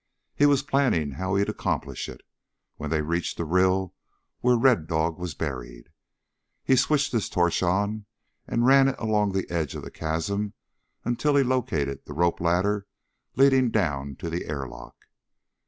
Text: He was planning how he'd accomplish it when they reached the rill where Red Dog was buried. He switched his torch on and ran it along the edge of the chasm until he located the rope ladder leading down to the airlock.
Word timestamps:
He 0.33 0.47
was 0.47 0.63
planning 0.63 1.11
how 1.11 1.35
he'd 1.35 1.47
accomplish 1.47 2.09
it 2.09 2.21
when 2.77 2.89
they 2.89 3.03
reached 3.03 3.37
the 3.37 3.45
rill 3.45 3.93
where 4.39 4.55
Red 4.57 4.87
Dog 4.87 5.19
was 5.19 5.35
buried. 5.35 5.89
He 6.63 6.75
switched 6.75 7.11
his 7.11 7.29
torch 7.29 7.61
on 7.61 8.07
and 8.47 8.65
ran 8.65 8.87
it 8.87 8.95
along 8.99 9.33
the 9.33 9.47
edge 9.51 9.75
of 9.75 9.83
the 9.83 9.91
chasm 9.91 10.53
until 11.05 11.35
he 11.35 11.43
located 11.43 12.07
the 12.07 12.13
rope 12.13 12.41
ladder 12.41 12.87
leading 13.35 13.69
down 13.69 14.15
to 14.15 14.31
the 14.31 14.47
airlock. 14.47 15.05